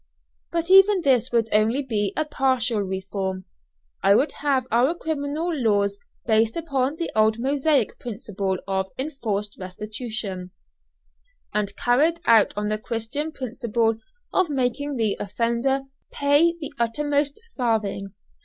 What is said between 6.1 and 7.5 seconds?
based upon the old